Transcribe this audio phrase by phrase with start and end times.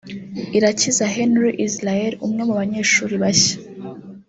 [0.57, 3.55] Irakiza Henry Israel umwe mu banyeshuri bashya